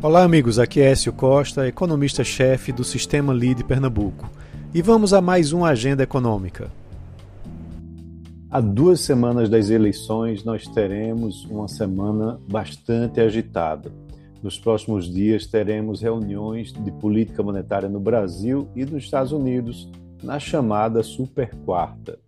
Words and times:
Olá, 0.00 0.22
amigos. 0.22 0.60
Aqui 0.60 0.80
é 0.80 0.92
Écio 0.92 1.12
Costa, 1.12 1.66
economista-chefe 1.66 2.70
do 2.70 2.84
Sistema 2.84 3.32
LIDE 3.32 3.64
Pernambuco. 3.64 4.30
E 4.72 4.80
vamos 4.80 5.12
a 5.12 5.20
mais 5.20 5.52
uma 5.52 5.70
agenda 5.70 6.04
econômica. 6.04 6.70
Há 8.48 8.60
duas 8.60 9.00
semanas 9.00 9.48
das 9.48 9.70
eleições, 9.70 10.44
nós 10.44 10.68
teremos 10.68 11.44
uma 11.46 11.66
semana 11.66 12.38
bastante 12.48 13.20
agitada. 13.20 13.90
Nos 14.40 14.56
próximos 14.56 15.12
dias, 15.12 15.48
teremos 15.48 16.00
reuniões 16.00 16.72
de 16.72 16.92
política 16.92 17.42
monetária 17.42 17.88
no 17.88 17.98
Brasil 17.98 18.68
e 18.76 18.84
nos 18.84 19.02
Estados 19.02 19.32
Unidos, 19.32 19.90
na 20.22 20.38
chamada 20.38 21.02
Super 21.02 21.52
Quarta. 21.66 22.20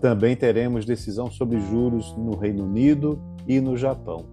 Também 0.00 0.34
teremos 0.34 0.84
decisão 0.84 1.30
sobre 1.30 1.60
juros 1.60 2.12
no 2.16 2.36
Reino 2.36 2.64
Unido 2.64 3.22
e 3.46 3.60
no 3.60 3.76
Japão. 3.76 4.26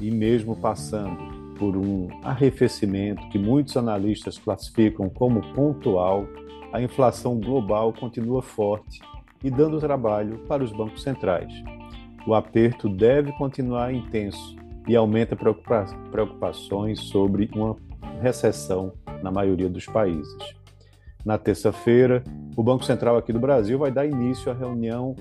E 0.00 0.08
mesmo 0.08 0.54
passando 0.54 1.35
por 1.58 1.76
um 1.76 2.08
arrefecimento 2.22 3.28
que 3.28 3.38
muitos 3.38 3.76
analistas 3.76 4.38
classificam 4.38 5.08
como 5.08 5.40
pontual, 5.52 6.26
a 6.72 6.80
inflação 6.80 7.38
global 7.38 7.92
continua 7.92 8.42
forte 8.42 9.00
e 9.42 9.50
dando 9.50 9.78
trabalho 9.78 10.38
para 10.48 10.62
os 10.62 10.72
bancos 10.72 11.02
centrais. 11.02 11.52
O 12.26 12.34
aperto 12.34 12.88
deve 12.88 13.32
continuar 13.32 13.92
intenso 13.92 14.56
e 14.88 14.94
aumenta 14.96 15.36
preocupações 15.36 17.00
sobre 17.00 17.48
uma 17.54 17.76
recessão 18.20 18.92
na 19.22 19.30
maioria 19.30 19.68
dos 19.68 19.86
países. 19.86 20.36
Na 21.24 21.38
terça-feira, 21.38 22.22
o 22.56 22.62
Banco 22.62 22.84
Central 22.84 23.16
aqui 23.16 23.32
do 23.32 23.40
Brasil 23.40 23.78
vai 23.78 23.90
dar 23.90 24.06
início 24.06 24.50
à 24.50 24.54
reunião 24.54 25.14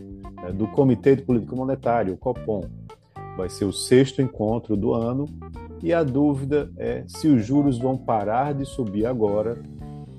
eh, 0.44 0.52
do 0.52 0.68
Comitê 0.68 1.16
de 1.16 1.24
Política 1.24 1.56
Monetária, 1.56 2.14
o 2.14 2.18
COPOM. 2.18 2.62
Vai 3.36 3.50
ser 3.50 3.66
o 3.66 3.74
sexto 3.74 4.22
encontro 4.22 4.78
do 4.78 4.94
ano 4.94 5.26
e 5.82 5.94
a 5.94 6.04
dúvida 6.04 6.72
é 6.78 7.04
se 7.08 7.28
os 7.28 7.46
juros 7.46 7.78
vão 7.78 7.98
parar 7.98 8.54
de 8.54 8.66
subir 8.66 9.06
agora 9.06 9.62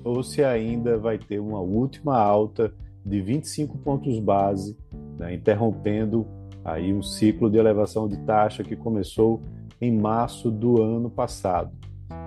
ou 0.03 0.23
se 0.23 0.43
ainda 0.43 0.97
vai 0.97 1.17
ter 1.17 1.39
uma 1.39 1.59
última 1.59 2.17
alta 2.17 2.73
de 3.05 3.21
25 3.21 3.77
pontos 3.79 4.19
base, 4.19 4.77
né, 5.17 5.33
interrompendo 5.33 6.27
aí 6.63 6.93
um 6.93 7.01
ciclo 7.01 7.49
de 7.49 7.57
elevação 7.57 8.07
de 8.07 8.17
taxa 8.19 8.63
que 8.63 8.75
começou 8.75 9.41
em 9.81 9.91
março 9.91 10.51
do 10.51 10.81
ano 10.81 11.09
passado. 11.09 11.71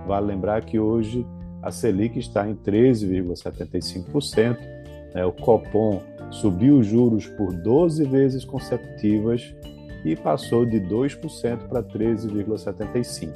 Vale 0.06 0.27
lembrar 0.27 0.64
que 0.64 0.78
hoje 0.78 1.27
a 1.62 1.70
Selic 1.70 2.18
está 2.18 2.48
em 2.48 2.55
13,75%, 2.55 4.58
né, 5.14 5.24
o 5.24 5.33
Copom 5.33 6.02
subiu 6.30 6.78
os 6.78 6.86
juros 6.86 7.27
por 7.27 7.52
12 7.52 8.05
vezes 8.05 8.44
consecutivas 8.44 9.55
e 10.04 10.16
passou 10.16 10.64
de 10.64 10.80
2% 10.80 11.68
para 11.68 11.82
13,75%. 11.82 13.34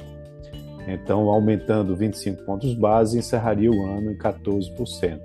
Então, 0.87 1.29
aumentando 1.29 1.95
25 1.95 2.43
pontos 2.43 2.75
base, 2.75 3.17
encerraria 3.17 3.71
o 3.71 3.85
ano 3.85 4.11
em 4.11 4.17
14%. 4.17 5.19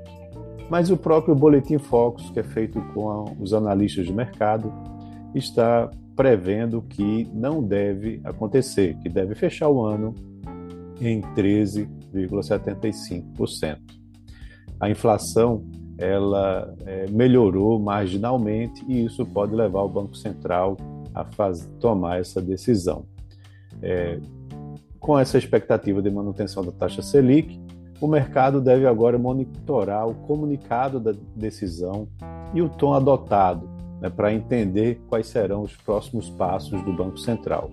Mas 0.71 0.91
o 0.91 0.97
próprio 0.97 1.35
Boletim 1.35 1.77
Focus, 1.79 2.31
que 2.31 2.41
é 2.41 2.43
feito 2.43 2.81
com 2.95 3.37
os 3.39 3.53
analistas 3.53 4.07
de 4.07 4.13
mercado, 4.13 4.73
está 5.35 5.91
prevendo 6.17 6.81
que 6.83 7.29
não 7.33 7.63
deve 7.63 8.21
acontecer, 8.25 8.97
que 8.99 9.09
deve 9.09 9.35
fechar 9.35 9.69
o 9.69 9.85
ano 9.85 10.15
em 11.01 11.21
13,75%. 11.21 13.79
A 14.79 14.89
inflação 14.89 15.65
ela 15.99 16.73
é, 16.87 17.07
melhorou 17.11 17.77
marginalmente 17.79 18.83
e 18.89 19.05
isso 19.05 19.27
pode 19.27 19.55
levar 19.55 19.83
o 19.83 19.89
Banco 19.89 20.17
Central 20.17 20.77
a 21.15 21.25
tomar 21.81 22.21
essa 22.21 22.41
decisão. 22.41 23.05
É, 23.83 24.19
com 24.99 25.19
essa 25.19 25.39
expectativa 25.39 26.03
de 26.03 26.11
manutenção 26.11 26.65
da 26.65 26.73
taxa 26.73 27.03
Selic, 27.03 27.61
o 28.01 28.07
mercado 28.07 28.61
deve 28.61 28.87
agora 28.87 29.19
monitorar 29.19 30.09
o 30.09 30.15
comunicado 30.15 30.99
da 30.99 31.13
decisão 31.37 32.09
e 32.55 32.63
o 32.63 32.69
tom 32.69 32.95
adotado 32.95 33.69
né, 34.01 34.09
para 34.09 34.33
entender 34.33 35.01
quais 35.09 35.27
serão 35.27 35.63
os 35.63 35.77
próximos 35.77 36.31
passos 36.31 36.83
do 36.83 36.93
Banco 36.93 37.19
Central. 37.19 37.71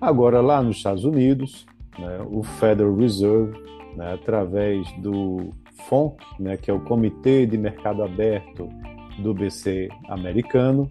Agora, 0.00 0.40
lá 0.40 0.62
nos 0.62 0.76
Estados 0.76 1.04
Unidos, 1.04 1.66
né, 1.98 2.24
o 2.30 2.42
Federal 2.42 2.94
Reserve, 2.94 3.52
né, 3.96 4.14
através 4.14 4.90
do 4.98 5.50
FONC, 5.88 6.16
né, 6.38 6.56
que 6.56 6.70
é 6.70 6.74
o 6.74 6.80
Comitê 6.80 7.44
de 7.44 7.58
Mercado 7.58 8.02
Aberto 8.02 8.68
do 9.18 9.34
BC 9.34 9.88
americano, 10.08 10.90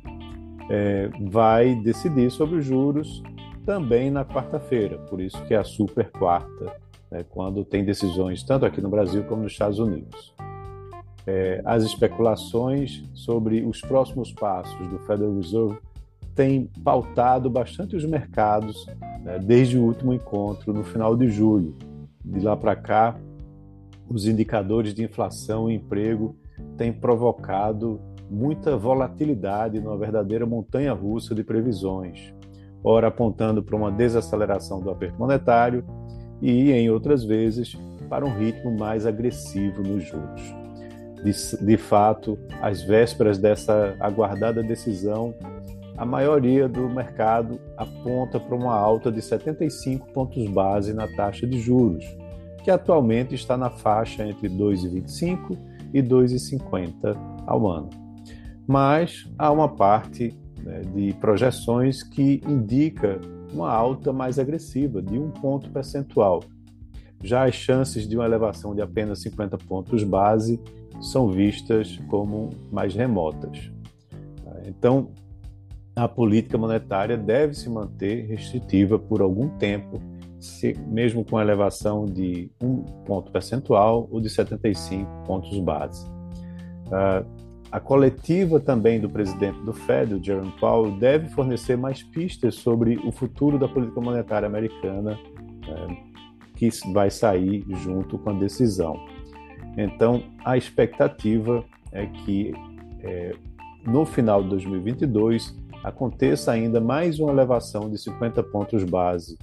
é, 0.69 1.09
vai 1.21 1.75
decidir 1.75 2.29
sobre 2.29 2.57
os 2.57 2.65
juros 2.65 3.23
também 3.65 4.09
na 4.09 4.25
quarta-feira, 4.25 4.97
por 5.09 5.19
isso 5.19 5.43
que 5.45 5.53
é 5.53 5.57
a 5.57 5.63
super 5.63 6.09
quarta, 6.11 6.73
né, 7.11 7.23
quando 7.29 7.65
tem 7.65 7.83
decisões 7.83 8.43
tanto 8.43 8.65
aqui 8.65 8.81
no 8.81 8.89
Brasil 8.89 9.23
como 9.23 9.43
nos 9.43 9.51
Estados 9.51 9.79
Unidos. 9.79 10.33
É, 11.27 11.61
as 11.65 11.83
especulações 11.83 13.03
sobre 13.13 13.63
os 13.63 13.81
próximos 13.81 14.31
passos 14.31 14.87
do 14.87 14.99
Federal 14.99 15.35
Reserve 15.35 15.77
têm 16.33 16.69
pautado 16.83 17.49
bastante 17.49 17.95
os 17.95 18.05
mercados 18.05 18.87
né, 19.21 19.37
desde 19.39 19.77
o 19.77 19.83
último 19.83 20.13
encontro 20.13 20.73
no 20.73 20.83
final 20.83 21.15
de 21.15 21.27
julho. 21.29 21.75
De 22.23 22.39
lá 22.39 22.55
para 22.55 22.75
cá, 22.75 23.19
os 24.09 24.25
indicadores 24.25 24.93
de 24.93 25.03
inflação 25.03 25.69
e 25.69 25.75
emprego 25.75 26.35
têm 26.77 26.91
provocado 26.91 28.01
muita 28.29 28.77
volatilidade 28.77 29.79
numa 29.79 29.97
verdadeira 29.97 30.45
montanha 30.45 30.93
russa 30.93 31.33
de 31.33 31.43
previsões, 31.43 32.33
ora 32.83 33.07
apontando 33.07 33.63
para 33.63 33.75
uma 33.75 33.91
desaceleração 33.91 34.79
do 34.79 34.89
aperto 34.89 35.17
monetário 35.17 35.83
e, 36.41 36.71
em 36.71 36.89
outras 36.89 37.23
vezes, 37.23 37.77
para 38.07 38.25
um 38.25 38.37
ritmo 38.37 38.77
mais 38.77 39.05
agressivo 39.05 39.81
nos 39.81 40.03
juros. 40.03 40.55
De, 41.23 41.65
de 41.65 41.77
fato, 41.77 42.37
às 42.61 42.81
vésperas 42.81 43.37
dessa 43.37 43.95
aguardada 43.99 44.63
decisão, 44.63 45.33
a 45.97 46.05
maioria 46.05 46.69
do 46.69 46.87
mercado 46.87 47.59
aponta 47.75 48.39
para 48.39 48.55
uma 48.55 48.73
alta 48.73 49.11
de 49.11 49.21
75 49.21 50.13
pontos 50.13 50.49
base 50.49 50.93
na 50.93 51.07
taxa 51.15 51.45
de 51.45 51.59
juros, 51.59 52.05
que 52.63 52.71
atualmente 52.71 53.35
está 53.35 53.57
na 53.57 53.69
faixa 53.69 54.25
entre 54.25 54.47
2,25 54.47 55.57
e 55.93 56.01
2,50 56.01 57.17
ao 57.45 57.67
ano 57.67 58.08
mas 58.69 59.27
há 59.35 59.51
uma 59.51 59.67
parte 59.67 60.31
né, 60.61 60.81
de 60.93 61.11
projeções 61.13 62.03
que 62.03 62.39
indica 62.47 63.19
uma 63.51 63.71
alta 63.71 64.13
mais 64.13 64.37
agressiva, 64.37 65.01
de 65.01 65.17
um 65.17 65.31
ponto 65.31 65.71
percentual. 65.71 66.43
Já 67.23 67.45
as 67.45 67.55
chances 67.55 68.07
de 68.07 68.15
uma 68.15 68.25
elevação 68.25 68.75
de 68.75 68.81
apenas 68.83 69.23
50 69.23 69.57
pontos 69.57 70.03
base 70.03 70.61
são 71.01 71.31
vistas 71.31 71.97
como 72.09 72.51
mais 72.71 72.93
remotas. 72.93 73.71
Então, 74.67 75.09
a 75.95 76.07
política 76.07 76.55
monetária 76.55 77.17
deve 77.17 77.55
se 77.55 77.67
manter 77.71 78.27
restritiva 78.27 78.99
por 78.99 79.19
algum 79.19 79.49
tempo, 79.57 79.99
se, 80.39 80.75
mesmo 80.87 81.25
com 81.25 81.41
elevação 81.41 82.05
de 82.05 82.51
um 82.61 82.83
ponto 83.03 83.31
percentual 83.31 84.07
ou 84.11 84.21
de 84.21 84.29
75 84.29 85.09
pontos 85.25 85.59
base. 85.59 86.05
Uh, 86.85 87.48
a 87.71 87.79
coletiva 87.79 88.59
também 88.59 88.99
do 88.99 89.09
presidente 89.09 89.59
do 89.61 89.73
Fed, 89.73 90.15
o 90.15 90.23
Jerome 90.23 90.51
Powell, 90.59 90.91
deve 90.97 91.29
fornecer 91.29 91.77
mais 91.77 92.01
pistas 92.01 92.55
sobre 92.55 92.97
o 93.05 93.11
futuro 93.11 93.59
da 93.59 93.67
política 93.67 94.01
monetária 94.01 94.47
americana 94.47 95.19
é, 95.67 95.97
que 96.55 96.69
vai 96.91 97.11
sair 97.11 97.63
junto 97.69 98.17
com 98.17 98.31
a 98.31 98.33
decisão. 98.33 98.99
Então, 99.77 100.23
a 100.43 100.57
expectativa 100.57 101.63
é 101.91 102.07
que 102.07 102.53
é, 103.01 103.35
no 103.85 104.05
final 104.05 104.43
de 104.43 104.49
2022 104.49 105.55
aconteça 105.83 106.51
ainda 106.51 106.81
mais 106.81 107.19
uma 107.19 107.31
elevação 107.31 107.89
de 107.89 107.97
50 107.97 108.43
pontos 108.43 108.83
base 108.83 109.37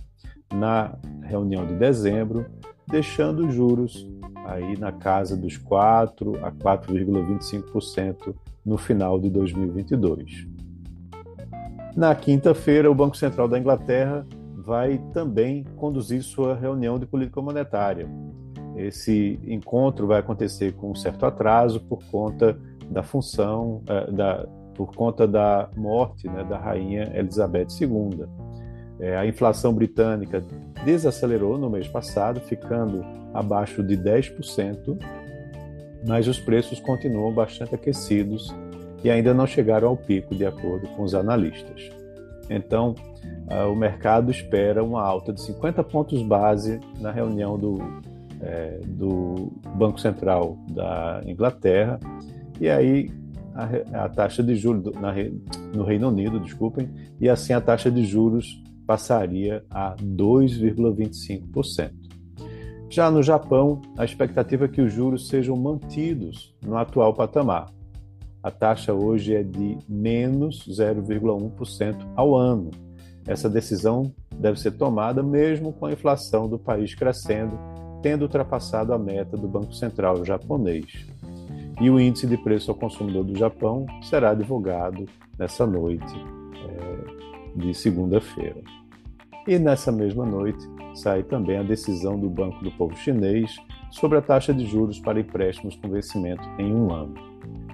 na 0.52 0.96
reunião 1.22 1.66
de 1.66 1.74
dezembro, 1.74 2.46
deixando 2.88 3.46
os 3.46 3.54
juros 3.54 4.06
aí 4.46 4.76
na 4.78 4.92
casa 4.92 5.36
dos 5.36 5.56
4 5.56 6.44
a 6.44 6.52
4,25% 6.52 8.34
no 8.64 8.76
final 8.76 9.18
de 9.18 9.30
2022. 9.30 10.46
Na 11.96 12.14
quinta-feira, 12.14 12.90
o 12.90 12.94
Banco 12.94 13.16
Central 13.16 13.48
da 13.48 13.58
Inglaterra 13.58 14.26
vai 14.54 14.98
também 15.12 15.64
conduzir 15.76 16.22
sua 16.22 16.54
reunião 16.54 16.98
de 16.98 17.06
política 17.06 17.40
monetária. 17.40 18.08
Esse 18.76 19.40
encontro 19.46 20.06
vai 20.06 20.20
acontecer 20.20 20.72
com 20.72 20.90
um 20.90 20.94
certo 20.94 21.24
atraso 21.24 21.80
por 21.80 22.04
conta 22.10 22.58
da 22.90 23.02
função, 23.02 23.82
eh, 23.88 24.10
da, 24.10 24.46
por 24.74 24.94
conta 24.94 25.26
da 25.26 25.70
morte 25.76 26.28
né, 26.28 26.44
da 26.44 26.58
rainha 26.58 27.10
Elizabeth 27.14 27.68
II. 27.80 28.26
É, 28.98 29.16
a 29.16 29.26
inflação 29.26 29.72
britânica 29.72 30.42
desacelerou 30.84 31.58
no 31.58 31.68
mês 31.68 31.86
passado, 31.86 32.40
ficando 32.40 33.04
abaixo 33.34 33.82
de 33.82 33.96
10%, 33.96 34.98
mas 36.06 36.26
os 36.26 36.38
preços 36.38 36.80
continuam 36.80 37.32
bastante 37.32 37.74
aquecidos 37.74 38.54
e 39.04 39.10
ainda 39.10 39.34
não 39.34 39.46
chegaram 39.46 39.88
ao 39.88 39.96
pico, 39.96 40.34
de 40.34 40.46
acordo 40.46 40.88
com 40.88 41.02
os 41.02 41.14
analistas. 41.14 41.90
Então, 42.48 42.94
uh, 43.50 43.70
o 43.70 43.76
mercado 43.76 44.30
espera 44.30 44.82
uma 44.82 45.02
alta 45.02 45.32
de 45.32 45.40
50 45.42 45.82
pontos 45.84 46.22
base 46.22 46.80
na 47.00 47.10
reunião 47.10 47.58
do, 47.58 47.78
é, 48.40 48.80
do 48.84 49.52
Banco 49.74 50.00
Central 50.00 50.56
da 50.70 51.22
Inglaterra, 51.26 51.98
e 52.60 52.68
aí 52.68 53.10
a, 53.54 54.04
a 54.04 54.08
taxa 54.08 54.42
de 54.42 54.54
juros 54.54 54.94
na, 54.94 55.12
no 55.74 55.84
Reino 55.84 56.08
Unido, 56.08 56.38
desculpem, 56.38 56.88
e 57.20 57.28
assim 57.28 57.52
a 57.52 57.60
taxa 57.60 57.90
de 57.90 58.04
juros 58.04 58.62
passaria 58.86 59.64
a 59.70 59.96
2,25%. 59.96 61.92
Já 62.88 63.10
no 63.10 63.22
Japão, 63.22 63.80
a 63.98 64.04
expectativa 64.04 64.66
é 64.66 64.68
que 64.68 64.80
os 64.80 64.92
juros 64.92 65.28
sejam 65.28 65.56
mantidos 65.56 66.54
no 66.64 66.76
atual 66.76 67.12
patamar. 67.12 67.66
A 68.42 68.50
taxa 68.50 68.94
hoje 68.94 69.34
é 69.34 69.42
de 69.42 69.76
menos 69.88 70.64
0,1% 70.68 71.96
ao 72.14 72.36
ano. 72.36 72.70
Essa 73.26 73.50
decisão 73.50 74.14
deve 74.38 74.60
ser 74.60 74.70
tomada 74.72 75.20
mesmo 75.20 75.72
com 75.72 75.86
a 75.86 75.92
inflação 75.92 76.48
do 76.48 76.58
país 76.58 76.94
crescendo, 76.94 77.58
tendo 78.00 78.22
ultrapassado 78.22 78.94
a 78.94 78.98
meta 78.98 79.36
do 79.36 79.48
Banco 79.48 79.74
Central 79.74 80.24
japonês. 80.24 81.06
E 81.80 81.90
o 81.90 81.98
índice 81.98 82.26
de 82.26 82.36
preço 82.38 82.70
ao 82.70 82.76
consumidor 82.76 83.24
do 83.24 83.36
Japão 83.36 83.84
será 84.02 84.32
divulgado 84.32 85.06
nessa 85.36 85.66
noite 85.66 86.35
de 87.56 87.74
segunda-feira. 87.74 88.60
E 89.46 89.58
nessa 89.58 89.90
mesma 89.90 90.26
noite 90.26 90.64
sai 90.94 91.22
também 91.22 91.58
a 91.58 91.62
decisão 91.62 92.18
do 92.18 92.28
Banco 92.28 92.62
do 92.62 92.70
Povo 92.72 92.96
Chinês 92.96 93.56
sobre 93.90 94.18
a 94.18 94.22
taxa 94.22 94.52
de 94.52 94.66
juros 94.66 94.98
para 94.98 95.20
empréstimos 95.20 95.76
com 95.76 95.88
vencimento 95.88 96.42
em 96.58 96.72
um 96.72 96.92
ano. 96.92 97.14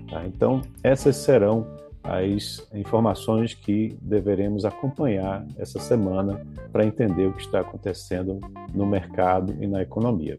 Tá? 0.08 0.26
Então, 0.26 0.60
essas 0.82 1.16
serão 1.16 1.66
as 2.02 2.66
informações 2.74 3.54
que 3.54 3.96
deveremos 4.02 4.64
acompanhar 4.64 5.46
essa 5.56 5.78
semana 5.78 6.44
para 6.72 6.84
entender 6.84 7.26
o 7.26 7.32
que 7.32 7.42
está 7.42 7.60
acontecendo 7.60 8.40
no 8.74 8.84
mercado 8.84 9.56
e 9.60 9.66
na 9.66 9.82
economia. 9.82 10.38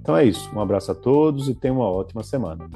Então 0.00 0.16
é 0.16 0.24
isso. 0.24 0.50
Um 0.54 0.60
abraço 0.60 0.92
a 0.92 0.94
todos 0.94 1.48
e 1.48 1.54
tenham 1.54 1.78
uma 1.78 1.90
ótima 1.90 2.22
semana. 2.22 2.68